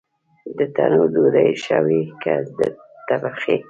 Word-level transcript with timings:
د 0.57 0.59
تنور 0.75 1.07
ډوډۍ 1.15 1.49
ښه 1.63 1.77
وي 1.85 2.01
که 2.21 2.33
د 2.57 2.59
تبخي؟ 3.07 3.57